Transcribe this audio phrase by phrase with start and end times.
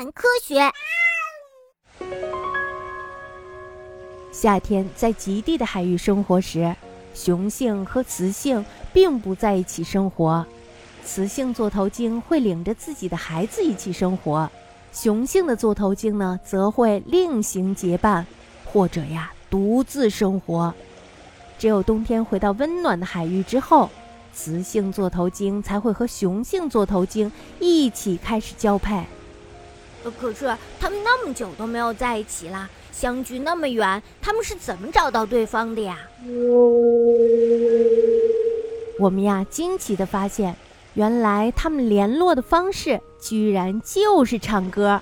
[0.00, 0.58] 谈科学。
[4.32, 6.74] 夏天在极地的海域生活时，
[7.12, 10.46] 雄性和雌性并不在一起生活。
[11.04, 14.50] 雌性座头鲸会领着自己的孩子一起生活，
[14.90, 18.26] 雄性的座头鲸呢，则会另行结伴，
[18.64, 20.72] 或者呀独自生活。
[21.58, 23.90] 只有冬天回到温暖的海域之后。
[24.32, 29.04] 雌性座头鲸才会和雄性座头鲸一起开始交配。
[30.18, 35.98] 可是他们那么久都没有在一起啦，相距那么远，他们是怎么找到对方的呀？
[38.98, 40.54] 我们呀惊奇的发现，
[40.94, 45.00] 原来他们联络的方式居然就是唱歌。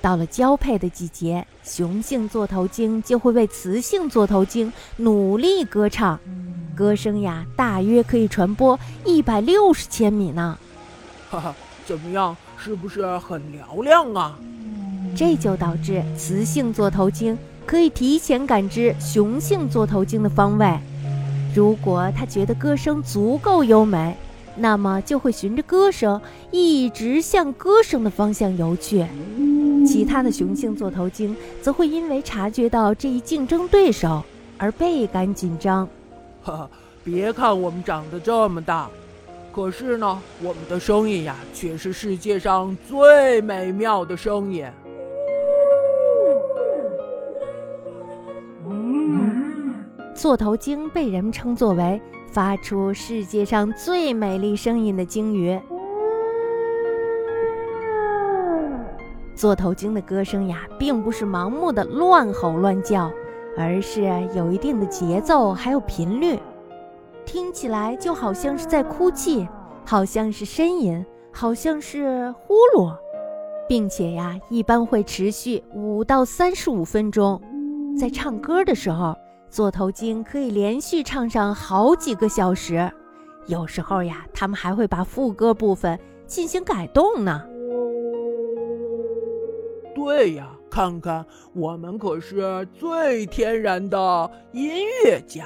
[0.00, 6.18] 到了交配的季节，雄性座头鲸就会为雌性座头鲸努力歌唱。
[6.74, 10.58] 歌声呀，大约可以传播一百六十千米呢。
[11.30, 11.54] 哈哈，
[11.86, 12.36] 怎么样？
[12.56, 14.38] 是不是很嘹亮啊？
[15.16, 20.78] 这就导致雌性座头鲸可以提前感知雄性座头鲸的方位。
[21.54, 24.16] 如果它觉得歌声足够优美，
[24.56, 29.04] 那么就会循着歌声一直向歌声的方向游去。
[29.86, 34.22] 其他的雄性座头鲸则会因为察觉到这一竞争对手
[34.56, 35.86] 而倍感紧张。
[36.42, 36.70] 哈哈，
[37.02, 38.88] 别看我们长得这么大，
[39.54, 44.66] 可是呢，我们的声音呀，却是世界上最美妙的声音。
[50.14, 52.00] 座头鲸被人们称作为
[52.30, 55.60] 发出世界上最美丽声音的鲸鱼。
[59.34, 63.10] 座头鲸的歌声呀，并不是盲目的乱吼乱叫。
[63.54, 64.00] 而是
[64.34, 66.38] 有一定的节奏，还有频率，
[67.32, 69.48] 听起来就好像是在哭泣，
[69.86, 71.02] 好像是呻吟，
[71.32, 72.94] 好像是呼噜，
[73.66, 77.40] 并且呀，一般会持续五到三十五分钟。
[77.98, 79.16] 在唱歌的时候，
[79.48, 82.92] 座头鲸可以连续唱上好几个小时，
[83.46, 87.42] 有时候呀，他们还会把副歌部分进行改动呢。
[89.94, 90.50] 对呀。
[90.68, 95.44] 看看，我们可是最天然的音乐家。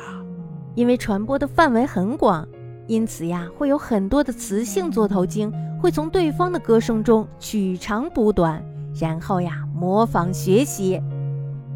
[0.76, 2.46] 因为传播的范围很广，
[2.86, 8.64] 因此呀，会有很多的雌性座头鲸会从对方的歌声中取长补短，
[9.00, 11.02] 然后呀模仿学习。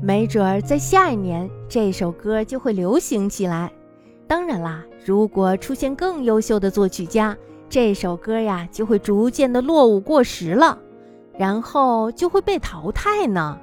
[0.03, 3.73] 没准儿在下一年，这首歌就会流行起来。
[4.27, 7.37] 当然啦，如果出现更优秀的作曲家，
[7.69, 10.79] 这首歌呀就会逐渐的落伍过时了。
[11.39, 13.59] 然后就会被淘汰呢。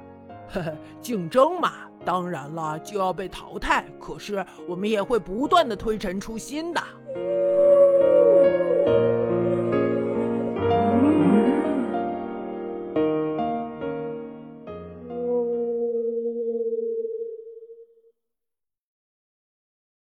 [0.52, 1.72] 呵呵，竞争嘛，
[2.08, 3.84] 当然了就要被淘汰。
[4.00, 6.82] 可是我们也会不断的推陈出新的。